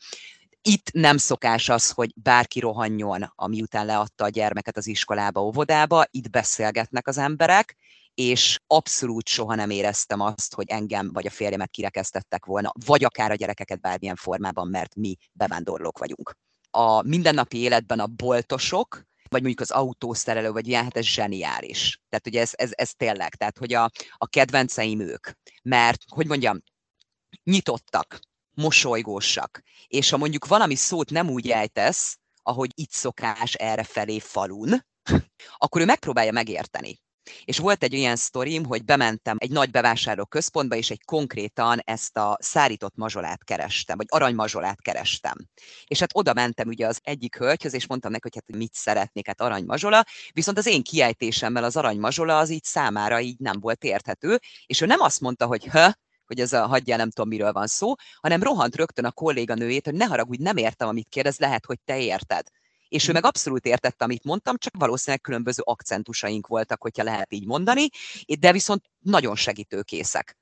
[0.67, 6.29] itt nem szokás az, hogy bárki rohanjon, amiután leadta a gyermeket az iskolába, óvodába, itt
[6.29, 7.75] beszélgetnek az emberek,
[8.13, 13.31] és abszolút soha nem éreztem azt, hogy engem vagy a férjemet kirekesztettek volna, vagy akár
[13.31, 16.37] a gyerekeket bármilyen formában, mert mi bevándorlók vagyunk.
[16.69, 22.01] A mindennapi életben a boltosok, vagy mondjuk az autószerelő, vagy ilyen, hát ez zseniális.
[22.09, 25.27] Tehát ugye ez, ez, ez tényleg, tehát hogy a, a kedvenceim ők.
[25.63, 26.63] Mert, hogy mondjam,
[27.43, 28.19] nyitottak,
[28.55, 29.61] mosolygósak.
[29.87, 34.85] És ha mondjuk valami szót nem úgy ejtesz, ahogy itt szokás erre felé falun,
[35.57, 37.03] akkor ő megpróbálja megérteni.
[37.45, 42.17] És volt egy olyan sztorim, hogy bementem egy nagy bevásárló központba, és egy konkrétan ezt
[42.17, 45.35] a szárított mazsolát kerestem, vagy aranymazsolát kerestem.
[45.85, 49.27] És hát oda mentem ugye az egyik hölgyhöz, és mondtam neki, hogy hát mit szeretnék,
[49.27, 54.39] hát aranymazsola, viszont az én kiejtésemmel az aranymazsola az így számára így nem volt érthető,
[54.65, 55.93] és ő nem azt mondta, hogy ha,
[56.27, 59.93] hogy ez a hagyjál, nem tudom, miről van szó, hanem rohant rögtön a kolléganőjét, hogy
[59.93, 62.47] ne haragudj, nem értem, amit kérdez, lehet, hogy te érted.
[62.87, 63.13] És ő hm.
[63.13, 67.87] meg abszolút értette, amit mondtam, csak valószínűleg különböző akcentusaink voltak, hogyha lehet így mondani,
[68.39, 70.37] de viszont nagyon segítőkészek.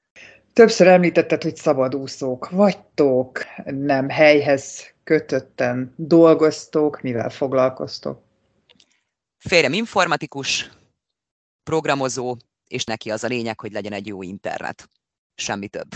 [0.54, 8.22] Többször említetted, hogy szabadúszók vagytok, nem helyhez kötötten dolgoztok, mivel foglalkoztok?
[9.38, 10.70] Férjem informatikus,
[11.64, 14.90] programozó, és neki az a lényeg, hogy legyen egy jó internet
[15.36, 15.88] semmi több.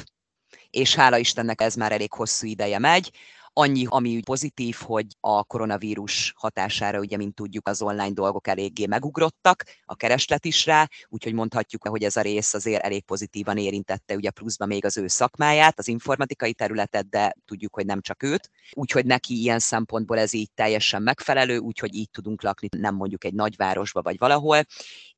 [0.69, 3.11] És hála Istennek ez már elég hosszú ideje megy.
[3.59, 9.63] Annyi, ami pozitív, hogy a koronavírus hatására, ugye, mint tudjuk, az online dolgok eléggé megugrottak,
[9.85, 14.29] a kereslet is rá, úgyhogy mondhatjuk, hogy ez a rész azért elég pozitívan érintette ugye
[14.29, 18.49] pluszban még az ő szakmáját, az informatikai területet, de tudjuk, hogy nem csak őt.
[18.73, 23.33] Úgyhogy neki ilyen szempontból ez így teljesen megfelelő, úgyhogy így tudunk lakni, nem mondjuk egy
[23.33, 24.63] nagyvárosba vagy valahol.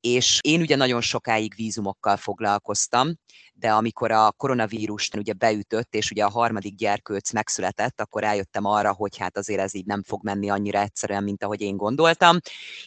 [0.01, 3.13] És én ugye nagyon sokáig vízumokkal foglalkoztam,
[3.53, 8.93] de amikor a koronavírus ugye beütött, és ugye a harmadik gyerkőc megszületett, akkor rájöttem arra,
[8.93, 12.37] hogy hát azért ez így nem fog menni annyira egyszerűen, mint ahogy én gondoltam,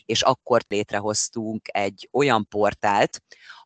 [0.05, 3.22] és akkor létrehoztunk egy olyan portált,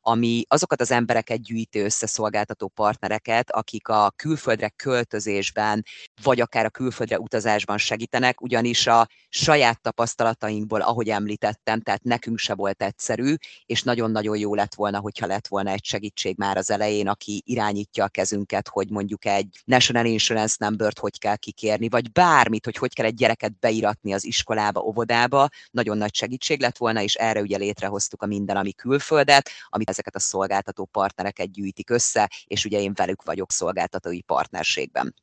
[0.09, 5.85] ami azokat az embereket gyűjti össze szolgáltató partnereket, akik a külföldre költözésben,
[6.23, 12.55] vagy akár a külföldre utazásban segítenek, ugyanis a saját tapasztalatainkból, ahogy említettem, tehát nekünk se
[12.55, 13.35] volt egyszerű,
[13.67, 18.05] és nagyon-nagyon jó lett volna, hogyha lett volna egy segítség már az elején, aki irányítja
[18.05, 22.95] a kezünket, hogy mondjuk egy National Insurance Number-t hogy kell kikérni, vagy bármit, hogy hogy
[22.95, 27.57] kell egy gyereket beiratni az iskolába, óvodába, nagyon nagy segítség lett volna, és erre ugye
[27.57, 32.93] létrehoztuk a Minden, ami külföldet, amit ezeket a szolgáltató partnereket gyűjtik össze, és ugye én
[32.95, 35.15] velük vagyok szolgáltatói partnerségben.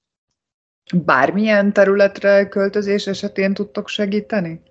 [0.93, 4.61] Bármilyen területre költözés esetén tudtok segíteni?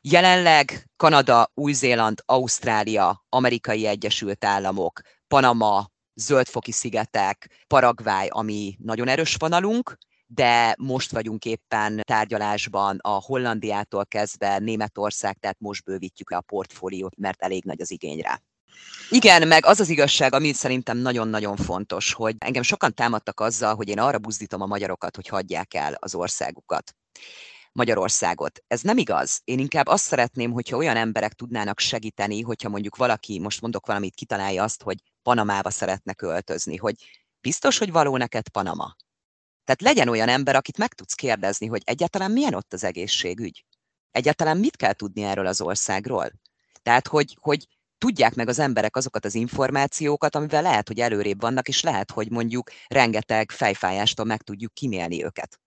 [0.00, 9.96] Jelenleg Kanada, Új-Zéland, Ausztrália, Amerikai Egyesült Államok, Panama, Zöldfoki szigetek, Paraguay, ami nagyon erős vonalunk,
[10.26, 17.16] de most vagyunk éppen tárgyalásban a Hollandiától kezdve Németország, tehát most bővítjük le a portfóliót,
[17.16, 18.40] mert elég nagy az igény rá.
[19.10, 23.88] Igen, meg az az igazság, ami szerintem nagyon-nagyon fontos, hogy engem sokan támadtak azzal, hogy
[23.88, 26.94] én arra buzdítom a magyarokat, hogy hagyják el az országukat.
[27.72, 28.62] Magyarországot.
[28.66, 29.40] Ez nem igaz.
[29.44, 34.14] Én inkább azt szeretném, hogyha olyan emberek tudnának segíteni, hogyha mondjuk valaki, most mondok valamit,
[34.14, 36.94] kitalálja azt, hogy Panamába szeretne költözni, hogy
[37.40, 38.96] biztos, hogy való neked Panama.
[39.64, 43.64] Tehát legyen olyan ember, akit meg tudsz kérdezni, hogy egyáltalán milyen ott az egészségügy.
[44.10, 46.32] Egyáltalán mit kell tudni erről az országról.
[46.82, 47.66] Tehát, hogy, hogy
[47.98, 52.30] tudják meg az emberek azokat az információkat, amivel lehet, hogy előrébb vannak, és lehet, hogy
[52.30, 55.60] mondjuk rengeteg fejfájástól meg tudjuk kimélni őket.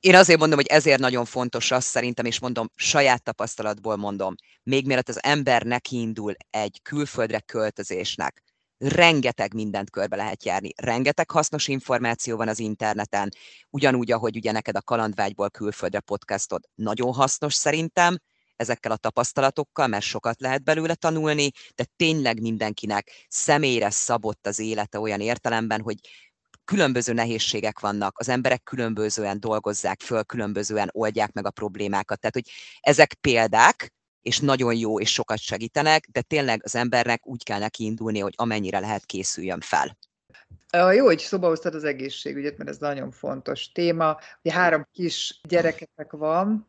[0.00, 4.86] Én azért mondom, hogy ezért nagyon fontos az szerintem, és mondom, saját tapasztalatból mondom, még
[4.86, 8.42] mielőtt az ember nekiindul egy külföldre költözésnek,
[8.78, 13.30] rengeteg mindent körbe lehet járni, rengeteg hasznos információ van az interneten,
[13.70, 18.18] ugyanúgy, ahogy ugye neked a Kalandvágyból külföldre podcastod nagyon hasznos szerintem,
[18.58, 24.98] ezekkel a tapasztalatokkal, mert sokat lehet belőle tanulni, de tényleg mindenkinek személyre szabott az élete
[24.98, 25.96] olyan értelemben, hogy
[26.64, 32.20] különböző nehézségek vannak, az emberek különbözően dolgozzák föl, különbözően oldják meg a problémákat.
[32.20, 33.92] Tehát, hogy ezek példák,
[34.22, 38.34] és nagyon jó, és sokat segítenek, de tényleg az embernek úgy kell neki indulni, hogy
[38.36, 39.98] amennyire lehet készüljön fel.
[40.94, 44.18] Jó, hogy szoba hoztad az egészségügyet, mert ez nagyon fontos téma.
[44.42, 46.68] Ugye három kis gyereketek van,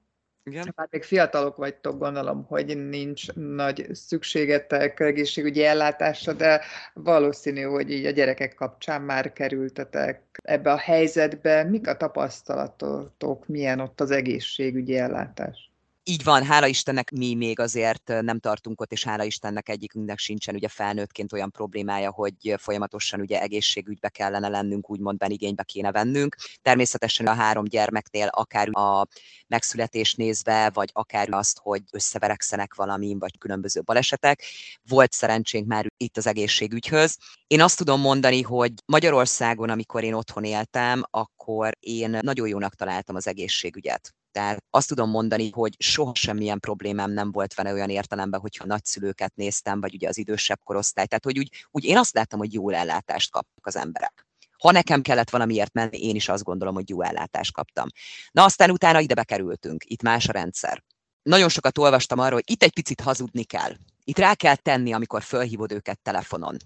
[0.52, 0.74] igen.
[0.76, 6.62] Hát még fiatalok vagytok, gondolom, hogy nincs nagy szükségetek egészségügyi ellátásra, de
[6.94, 11.64] valószínű, hogy így a gyerekek kapcsán már kerültetek ebbe a helyzetbe.
[11.64, 15.69] Mik a tapasztalatok, milyen ott az egészségügyi ellátás?
[16.04, 20.56] Így van, hála Istennek mi még azért nem tartunk ott, és hála Istennek egyikünknek sincsen
[20.56, 26.36] ugye felnőttként olyan problémája, hogy folyamatosan ugye egészségügybe kellene lennünk, úgymond benigénybe kéne vennünk.
[26.62, 29.08] Természetesen a három gyermeknél akár a
[29.48, 34.44] megszületés nézve, vagy akár azt, hogy összeverekszenek valamin, vagy különböző balesetek.
[34.88, 37.18] Volt szerencsénk már itt az egészségügyhöz.
[37.48, 43.16] Én azt tudom mondani, hogy Magyarországon, amikor én otthon éltem, akkor én nagyon jónak találtam
[43.16, 44.14] az egészségügyet.
[44.32, 49.36] Tehát azt tudom mondani, hogy soha semmilyen problémám nem volt vele olyan értelemben, hogyha nagyszülőket
[49.36, 51.06] néztem, vagy ugye az idősebb korosztály.
[51.06, 54.28] Tehát, hogy úgy, úgy én azt láttam, hogy jó ellátást kaptak az emberek.
[54.58, 57.88] Ha nekem kellett valamiért menni, én is azt gondolom, hogy jó ellátást kaptam.
[58.32, 60.84] Na aztán utána ide bekerültünk, itt más a rendszer.
[61.22, 63.72] Nagyon sokat olvastam arról, hogy itt egy picit hazudni kell.
[64.04, 66.58] Itt rá kell tenni, amikor fölhívod őket telefonon.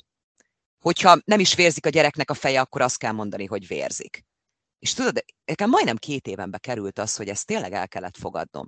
[0.80, 4.26] Hogyha nem is vérzik a gyereknek a feje, akkor azt kell mondani, hogy vérzik.
[4.84, 8.66] És tudod, nekem majdnem két évenbe került az, hogy ezt tényleg el kellett fogadnom.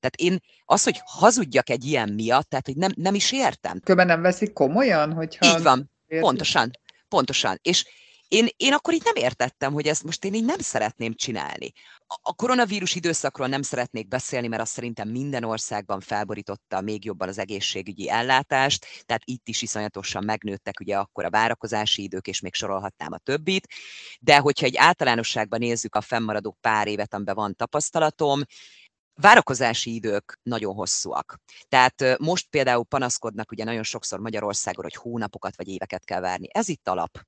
[0.00, 3.80] Tehát én az, hogy hazudjak egy ilyen miatt, tehát hogy nem, nem is értem.
[3.80, 5.46] Köben nem veszik komolyan, hogyha...
[5.46, 6.22] Így van, érti?
[6.24, 6.70] pontosan,
[7.08, 7.58] pontosan.
[7.62, 7.86] És
[8.28, 11.72] én, én akkor így nem értettem, hogy ezt most én így nem szeretném csinálni.
[12.06, 17.38] A koronavírus időszakról nem szeretnék beszélni, mert azt szerintem minden országban felborította még jobban az
[17.38, 23.12] egészségügyi ellátást, tehát itt is iszonyatosan megnőttek ugye akkor a várakozási idők, és még sorolhatnám
[23.12, 23.66] a többit.
[24.20, 28.42] De hogyha egy általánosságban nézzük a fennmaradó pár évet, amiben van tapasztalatom,
[29.20, 31.38] Várakozási idők nagyon hosszúak.
[31.68, 36.48] Tehát most például panaszkodnak ugye nagyon sokszor Magyarországon, hogy hónapokat vagy éveket kell várni.
[36.50, 37.18] Ez itt alap.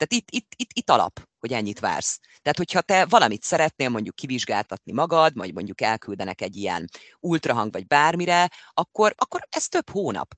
[0.00, 2.18] Tehát itt, itt, itt, itt alap, hogy ennyit vársz.
[2.42, 7.86] Tehát, hogyha te valamit szeretnél mondjuk kivizsgáltatni magad, vagy mondjuk elküldenek egy ilyen ultrahang vagy
[7.86, 10.34] bármire, akkor, akkor ez több hónap.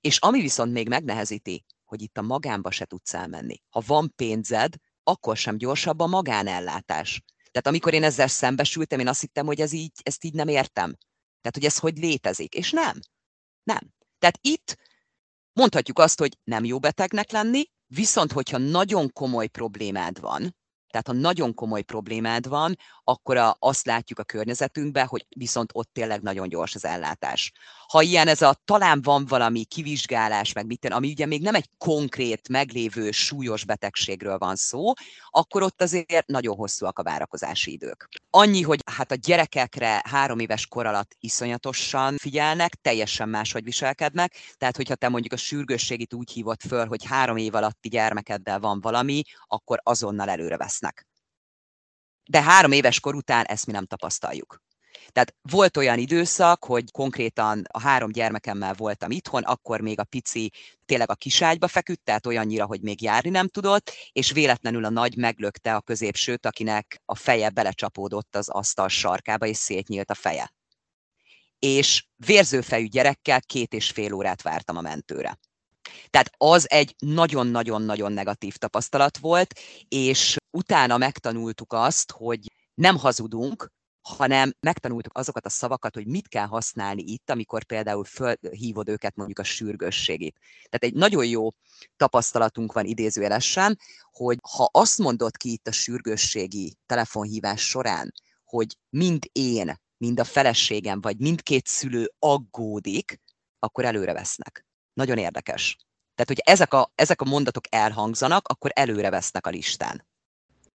[0.00, 3.62] És ami viszont még megnehezíti, hogy itt a magánba se tudsz elmenni.
[3.70, 7.22] Ha van pénzed, akkor sem gyorsabb a magánellátás.
[7.36, 10.96] Tehát amikor én ezzel szembesültem, én azt hittem, hogy ez így, ezt így nem értem.
[11.40, 12.54] Tehát, hogy ez hogy létezik.
[12.54, 12.98] És nem.
[13.62, 13.80] Nem.
[14.18, 14.76] Tehát itt
[15.52, 20.56] mondhatjuk azt, hogy nem jó betegnek lenni, Viszont, hogyha nagyon komoly problémád van,
[20.90, 26.20] tehát ha nagyon komoly problémád van, akkor azt látjuk a környezetünkben, hogy viszont ott tényleg
[26.22, 27.52] nagyon gyors az ellátás.
[27.88, 31.70] Ha ilyen ez a talán van valami kivizsgálás, meg mit, ami ugye még nem egy
[31.78, 34.92] konkrét, meglévő súlyos betegségről van szó,
[35.30, 38.08] akkor ott azért nagyon hosszúak a várakozási idők.
[38.30, 44.76] Annyi, hogy hát a gyerekekre három éves kor alatt iszonyatosan figyelnek, teljesen máshogy viselkednek, tehát
[44.76, 49.22] hogyha te mondjuk a sürgősségit úgy hívod föl, hogy három év alatti gyermekeddel van valami,
[49.46, 50.87] akkor azonnal előre vesznek
[52.28, 54.62] de három éves kor után ezt mi nem tapasztaljuk.
[55.12, 60.52] Tehát volt olyan időszak, hogy konkrétan a három gyermekemmel voltam itthon, akkor még a pici
[60.86, 65.16] tényleg a kiságyba feküdt, tehát olyannyira, hogy még járni nem tudott, és véletlenül a nagy
[65.16, 70.52] meglökte a középsőt, akinek a feje belecsapódott az asztal sarkába, és szétnyílt a feje.
[71.58, 75.38] És vérzőfejű gyerekkel két és fél órát vártam a mentőre.
[76.10, 82.40] Tehát az egy nagyon-nagyon-nagyon negatív tapasztalat volt, és utána megtanultuk azt, hogy
[82.74, 83.72] nem hazudunk,
[84.08, 89.38] hanem megtanultuk azokat a szavakat, hogy mit kell használni itt, amikor például fölhívod őket mondjuk
[89.38, 90.38] a sürgősségét.
[90.38, 91.48] Tehát egy nagyon jó
[91.96, 93.78] tapasztalatunk van idézőjelesen,
[94.12, 98.12] hogy ha azt mondod ki itt a sürgősségi telefonhívás során,
[98.44, 103.20] hogy mind én, mind a feleségem, vagy mindkét szülő aggódik,
[103.58, 104.66] akkor előre vesznek.
[104.92, 105.76] Nagyon érdekes.
[106.18, 110.06] Tehát, hogy ezek a, ezek a mondatok elhangzanak, akkor előre vesznek a listán.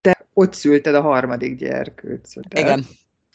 [0.02, 2.60] Te ott szülted a harmadik gyerkőcöt.
[2.60, 2.86] Igen.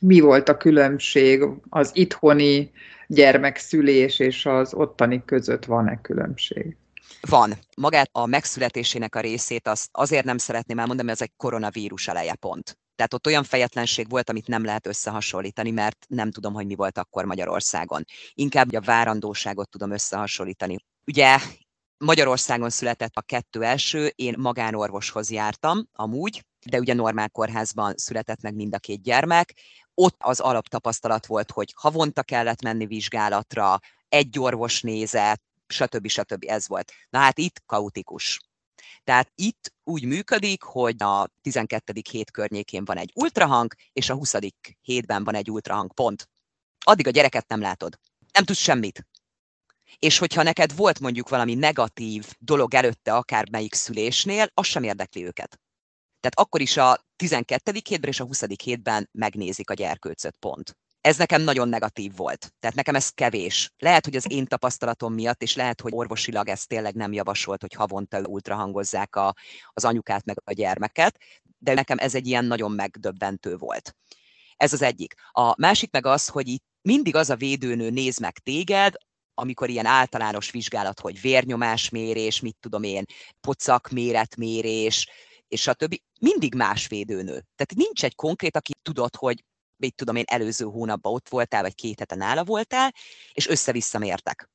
[0.00, 2.70] Mi volt a különbség az itthoni
[3.06, 5.64] gyermekszülés és az ottani között?
[5.64, 6.76] Van-e különbség?
[7.20, 7.58] Van.
[7.76, 12.34] Magát a megszületésének a részét azt azért nem szeretném elmondani, mert ez egy koronavírus eleje
[12.34, 12.78] pont.
[12.96, 16.98] Tehát ott olyan fejetlenség volt, amit nem lehet összehasonlítani, mert nem tudom, hogy mi volt
[16.98, 18.04] akkor Magyarországon.
[18.34, 20.76] Inkább a várandóságot tudom összehasonlítani.
[21.06, 21.38] Ugye
[21.98, 28.54] Magyarországon született a kettő első, én magánorvoshoz jártam amúgy, de ugye normál kórházban született meg
[28.54, 29.54] mind a két gyermek.
[29.94, 36.08] Ott az alaptapasztalat volt, hogy havonta kellett menni vizsgálatra, egy orvos nézett, stb.
[36.08, 36.44] stb.
[36.46, 36.92] ez volt.
[37.10, 38.40] Na hát itt kautikus.
[39.04, 41.92] Tehát itt úgy működik, hogy a 12.
[42.10, 44.34] hét környékén van egy ultrahang, és a 20.
[44.80, 46.28] hétben van egy ultrahang, pont.
[46.84, 47.98] Addig a gyereket nem látod.
[48.32, 49.06] Nem tudsz semmit.
[49.98, 55.60] És hogyha neked volt mondjuk valami negatív dolog előtte akármelyik szülésnél, az sem érdekli őket.
[56.20, 57.72] Tehát akkor is a 12.
[57.88, 58.42] hétben és a 20.
[58.62, 60.76] hétben megnézik a gyerkőcöt pont.
[61.00, 62.52] Ez nekem nagyon negatív volt.
[62.60, 63.72] Tehát nekem ez kevés.
[63.78, 67.74] Lehet, hogy az én tapasztalatom miatt, és lehet, hogy orvosilag ez tényleg nem javasolt, hogy
[67.74, 69.34] havonta ultrahangozzák a,
[69.68, 71.18] az anyukát meg a gyermeket,
[71.58, 73.96] de nekem ez egy ilyen nagyon megdöbbentő volt.
[74.56, 75.14] Ez az egyik.
[75.30, 78.94] A másik meg az, hogy itt mindig az a védőnő néz meg téged,
[79.40, 83.04] amikor ilyen általános vizsgálat, hogy vérnyomásmérés, mit tudom én,
[83.40, 85.08] pocak méretmérés,
[85.48, 87.44] és a többi, mindig más védőnő.
[87.56, 89.44] Tehát nincs egy konkrét, aki tudod, hogy
[89.76, 92.94] mit tudom én, előző hónapban ott voltál, vagy két hete nála voltál,
[93.32, 94.50] és össze-vissza mértek.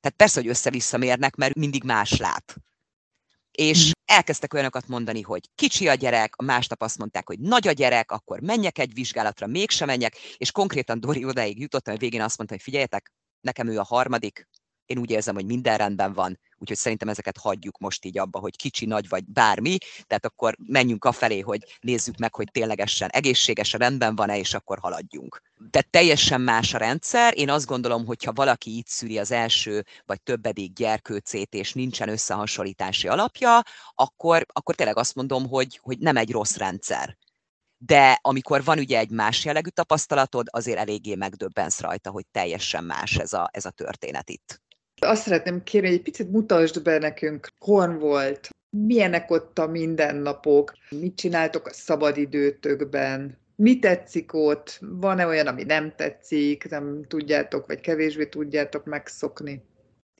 [0.00, 2.56] Tehát persze, hogy össze-vissza mérnek, mert mindig más lát.
[3.50, 3.90] És mhm.
[4.04, 8.10] elkezdtek olyanokat mondani, hogy kicsi a gyerek, a másnap azt mondták, hogy nagy a gyerek,
[8.10, 12.54] akkor menjek egy vizsgálatra, mégsem menjek, és konkrétan Dori odáig jutottam, hogy végén azt mondta,
[12.54, 13.12] hogy figyeljetek,
[13.48, 14.48] nekem ő a harmadik,
[14.88, 18.56] én úgy érzem, hogy minden rendben van, úgyhogy szerintem ezeket hagyjuk most így abba, hogy
[18.56, 23.80] kicsi, nagy vagy bármi, tehát akkor menjünk a felé, hogy nézzük meg, hogy ténylegesen egészségesen
[23.80, 25.42] rendben van-e, és akkor haladjunk.
[25.70, 27.38] Tehát teljesen más a rendszer.
[27.38, 32.08] Én azt gondolom, hogy ha valaki itt szüli az első vagy többedik gyerkőcét, és nincsen
[32.08, 33.62] összehasonlítási alapja,
[33.94, 37.16] akkor, akkor tényleg azt mondom, hogy, hogy nem egy rossz rendszer
[37.78, 43.16] de amikor van ugye egy más jellegű tapasztalatod, azért eléggé megdöbbensz rajta, hogy teljesen más
[43.16, 44.60] ez a, ez a történet itt.
[45.00, 50.72] Azt szeretném kérni, hogy egy picit mutasd be nekünk, hon volt, milyenek ott a mindennapok,
[50.90, 57.80] mit csináltok a szabadidőtökben, mi tetszik ott, van-e olyan, ami nem tetszik, nem tudjátok, vagy
[57.80, 59.62] kevésbé tudjátok megszokni?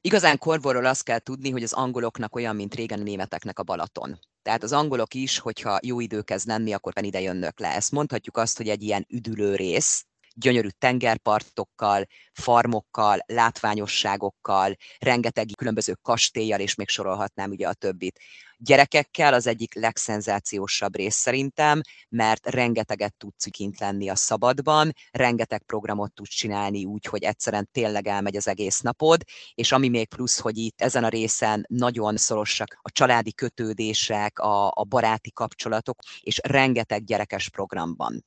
[0.01, 4.19] Igazán korborról azt kell tudni, hogy az angoloknak olyan, mint régen a németeknek a Balaton.
[4.49, 7.69] Tehát az angolok is, hogyha jó idő kezd lenni, akkor ide jönnek le.
[7.75, 10.05] Ezt mondhatjuk azt, hogy egy ilyen üdülő rész,
[10.39, 18.19] gyönyörű tengerpartokkal, farmokkal, látványosságokkal, rengeteg különböző kastélyjal, és még sorolhatnám ugye a többit.
[18.61, 26.13] Gyerekekkel az egyik legszenzációsabb rész szerintem, mert rengeteget tudsz kint lenni a szabadban, rengeteg programot
[26.13, 29.23] tudsz csinálni úgy, hogy egyszerűen tényleg elmegy az egész napod,
[29.55, 34.67] és ami még plusz, hogy itt ezen a részen nagyon szorosak a családi kötődések, a,
[34.67, 38.25] a baráti kapcsolatok, és rengeteg gyerekes programban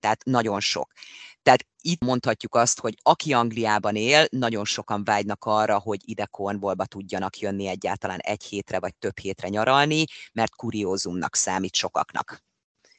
[0.00, 0.92] tehát nagyon sok.
[1.48, 6.84] Tehát itt mondhatjuk azt, hogy aki Angliában él, nagyon sokan vágynak arra, hogy ide Cornwallba
[6.84, 12.42] tudjanak jönni egyáltalán egy hétre vagy több hétre nyaralni, mert kuriózumnak számít sokaknak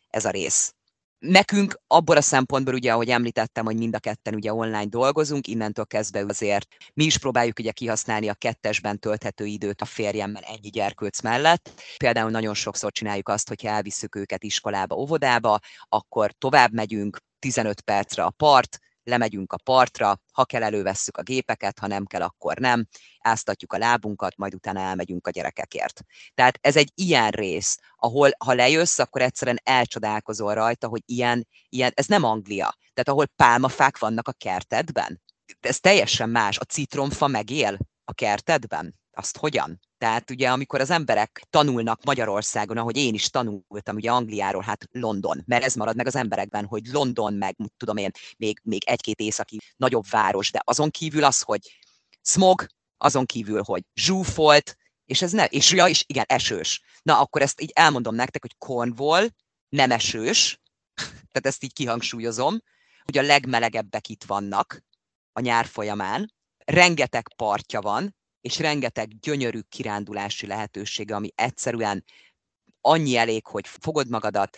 [0.07, 0.73] ez a rész.
[1.19, 5.85] Nekünk abból a szempontból, ugye, ahogy említettem, hogy mind a ketten ugye online dolgozunk, innentől
[5.85, 11.21] kezdve azért mi is próbáljuk ugye kihasználni a kettesben tölthető időt a férjemmel ennyi gyerkőc
[11.21, 11.71] mellett.
[11.97, 15.59] Például nagyon sokszor csináljuk azt, hogy elviszük őket iskolába, óvodába,
[15.89, 21.80] akkor tovább megyünk, 15 percre a part, lemegyünk a partra, ha kell elővesszük a gépeket,
[21.80, 22.88] ha nem kell, akkor nem,
[23.19, 26.02] áztatjuk a lábunkat, majd utána elmegyünk a gyerekekért.
[26.34, 31.91] Tehát ez egy ilyen rész, ahol ha lejössz, akkor egyszerűen elcsodálkozol rajta, hogy ilyen, ilyen
[31.95, 35.22] ez nem Anglia, tehát ahol pálmafák vannak a kertedben.
[35.59, 36.57] Ez teljesen más.
[36.57, 38.99] A citromfa megél a kertedben.
[39.12, 39.80] Azt hogyan?
[39.97, 45.43] Tehát ugye, amikor az emberek tanulnak Magyarországon, ahogy én is tanultam ugye Angliáról, hát London,
[45.45, 49.57] mert ez marad meg az emberekben, hogy London, meg tudom én, még, még egy-két északi
[49.76, 51.80] nagyobb város, de azon kívül az, hogy
[52.22, 52.66] smog,
[52.97, 56.82] azon kívül, hogy zsúfolt, és ez ne, és ja, és igen, esős.
[57.01, 59.28] Na, akkor ezt így elmondom nektek, hogy Cornwall
[59.70, 60.62] nem esős,
[61.32, 62.60] tehát ezt így kihangsúlyozom,
[63.03, 64.84] hogy a legmelegebbek itt vannak
[65.32, 66.34] a nyár folyamán,
[66.66, 72.03] rengeteg partja van, és rengeteg gyönyörű kirándulási lehetősége, ami egyszerűen
[72.81, 74.57] annyi elég, hogy fogod magadat,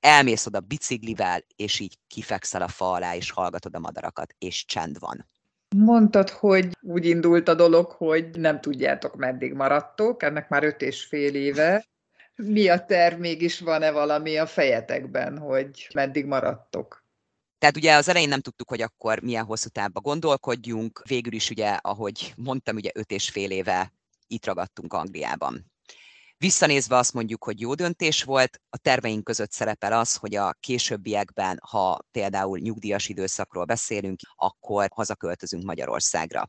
[0.00, 4.98] elmész oda biciklivel, és így kifekszel a fa alá, és hallgatod a madarakat, és csend
[4.98, 5.28] van.
[5.76, 11.04] Mondtad, hogy úgy indult a dolog, hogy nem tudjátok, meddig maradtok, ennek már öt és
[11.04, 11.86] fél éve.
[12.36, 17.01] Mi a terv, mégis van-e valami a fejetekben, hogy meddig maradtok?
[17.62, 21.68] Tehát ugye az elején nem tudtuk, hogy akkor milyen hosszú távba gondolkodjunk, végül is ugye,
[21.68, 23.92] ahogy mondtam, ugye öt és fél éve
[24.26, 25.72] itt ragadtunk Angliában.
[26.36, 31.58] Visszanézve azt mondjuk, hogy jó döntés volt, a terveink között szerepel az, hogy a későbbiekben,
[31.62, 36.48] ha például nyugdíjas időszakról beszélünk, akkor hazaköltözünk Magyarországra.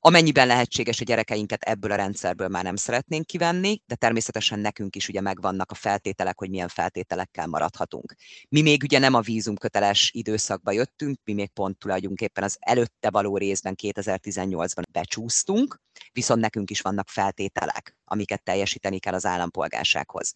[0.00, 5.08] Amennyiben lehetséges, a gyerekeinket ebből a rendszerből már nem szeretnénk kivenni, de természetesen nekünk is
[5.08, 8.14] ugye megvannak a feltételek, hogy milyen feltételekkel maradhatunk.
[8.48, 13.36] Mi még ugye nem a vízumköteles időszakba jöttünk, mi még pont tulajdonképpen az előtte való
[13.36, 15.80] részben 2018-ban becsúsztunk,
[16.12, 20.34] viszont nekünk is vannak feltételek, amiket teljesíteni kell az állampolgársághoz.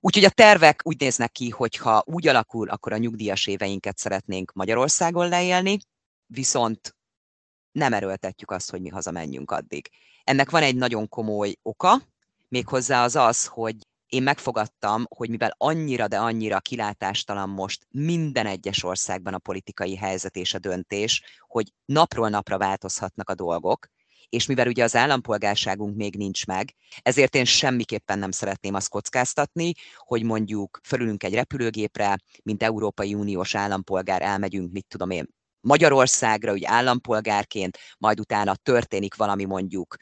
[0.00, 4.52] Úgyhogy a tervek úgy néznek ki, hogy ha úgy alakul, akkor a nyugdíjas éveinket szeretnénk
[4.52, 5.78] Magyarországon leélni,
[6.26, 6.96] viszont
[7.72, 9.90] nem erőltetjük azt, hogy mi hazamenjünk addig.
[10.24, 12.02] Ennek van egy nagyon komoly oka,
[12.48, 18.84] méghozzá az az, hogy én megfogadtam, hogy mivel annyira, de annyira kilátástalan most minden egyes
[18.84, 23.86] országban a politikai helyzet és a döntés, hogy napról napra változhatnak a dolgok,
[24.28, 29.72] és mivel ugye az állampolgárságunk még nincs meg, ezért én semmiképpen nem szeretném azt kockáztatni,
[29.96, 35.28] hogy mondjuk fölülünk egy repülőgépre, mint Európai Uniós állampolgár elmegyünk, mit tudom én,
[35.62, 39.96] Magyarországra, úgy állampolgárként, majd utána történik valami mondjuk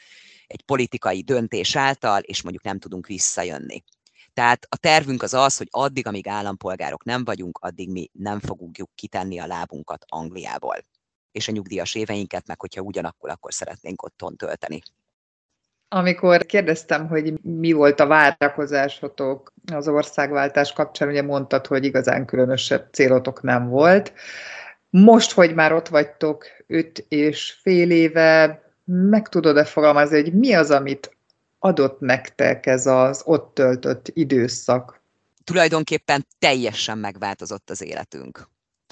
[0.47, 3.83] egy politikai döntés által, és mondjuk nem tudunk visszajönni.
[4.35, 8.91] Tehát a tervünk az az, hogy addig, amíg állampolgárok nem vagyunk, addig mi nem fogjuk
[8.95, 10.77] kitenni a lábunkat Angliából.
[11.33, 14.83] És a nyugdíjas éveinket, meg hogyha ugyanakkor, akkor szeretnénk otthon tölteni.
[15.89, 22.89] Amikor kérdeztem, hogy mi volt a várakozásotok az országváltás kapcsán, ugye mondtad, hogy igazán különösebb
[22.93, 24.13] célotok nem volt.
[24.91, 30.71] Most, hogy már ott vagytok öt és fél éve, meg tudod-e fogalmazni, hogy mi az,
[30.71, 31.17] amit
[31.59, 35.01] adott nektek ez az ott töltött időszak?
[35.45, 38.49] Tulajdonképpen teljesen megváltozott az életünk.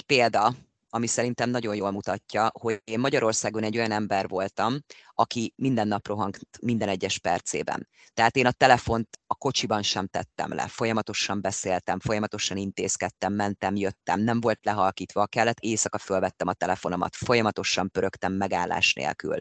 [0.06, 0.54] Példa,
[0.90, 4.78] ami szerintem nagyon jól mutatja, hogy én Magyarországon egy olyan ember voltam,
[5.14, 7.88] aki minden nap rohangt minden egyes percében.
[8.14, 14.20] Tehát én a telefont a kocsiban sem tettem le, folyamatosan beszéltem, folyamatosan intézkedtem, mentem, jöttem,
[14.20, 19.36] nem volt lehalkítva, kellett, éjszaka fölvettem a telefonomat, folyamatosan pörögtem megállás nélkül.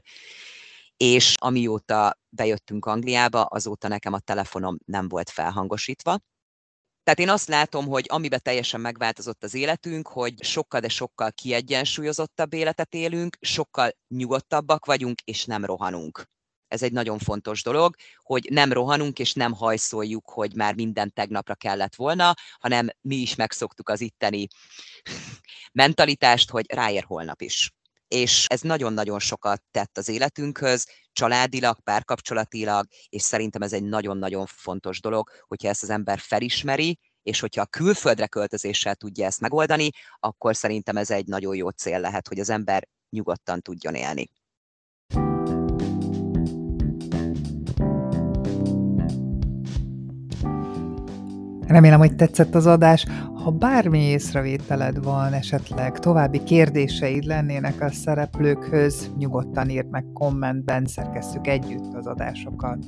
[0.97, 6.17] És amióta bejöttünk Angliába, azóta nekem a telefonom nem volt felhangosítva,
[7.07, 12.53] tehát én azt látom, hogy amiben teljesen megváltozott az életünk, hogy sokkal, de sokkal kiegyensúlyozottabb
[12.53, 16.23] életet élünk, sokkal nyugodtabbak vagyunk, és nem rohanunk.
[16.67, 21.55] Ez egy nagyon fontos dolog, hogy nem rohanunk, és nem hajszoljuk, hogy már minden tegnapra
[21.55, 24.47] kellett volna, hanem mi is megszoktuk az itteni
[25.71, 27.71] mentalitást, hogy ráér holnap is
[28.07, 35.01] és ez nagyon-nagyon sokat tett az életünkhöz, családilag, párkapcsolatilag, és szerintem ez egy nagyon-nagyon fontos
[35.01, 39.89] dolog, hogyha ezt az ember felismeri, és hogyha a külföldre költözéssel tudja ezt megoldani,
[40.19, 44.29] akkor szerintem ez egy nagyon jó cél lehet, hogy az ember nyugodtan tudjon élni.
[51.67, 53.05] Remélem, hogy tetszett az adás.
[53.47, 61.47] Ha bármi észrevételed van, esetleg további kérdéseid lennének a szereplőkhöz, nyugodtan írd meg kommentben, szerkesszük
[61.47, 62.79] együtt az adásokat.